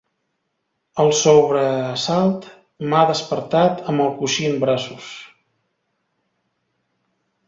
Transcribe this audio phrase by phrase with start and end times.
[1.01, 2.47] El sobresalt
[2.93, 5.13] m'ha despertat amb el coixí en braços.